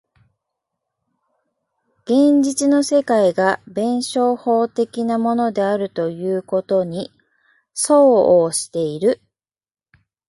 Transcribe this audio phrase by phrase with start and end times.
[2.05, 7.11] 現実の世界が弁証法的なものであるということに
[7.75, 9.21] 相応している。